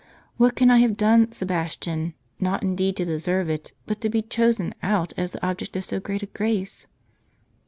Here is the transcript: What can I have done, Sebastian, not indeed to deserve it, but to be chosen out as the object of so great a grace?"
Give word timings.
What 0.37 0.55
can 0.55 0.71
I 0.71 0.79
have 0.79 0.97
done, 0.97 1.31
Sebastian, 1.31 2.15
not 2.39 2.63
indeed 2.63 2.97
to 2.97 3.05
deserve 3.05 3.51
it, 3.51 3.71
but 3.85 4.01
to 4.01 4.09
be 4.09 4.23
chosen 4.23 4.73
out 4.81 5.13
as 5.15 5.29
the 5.29 5.45
object 5.45 5.75
of 5.75 5.85
so 5.85 5.99
great 5.99 6.23
a 6.23 6.25
grace?" 6.25 6.87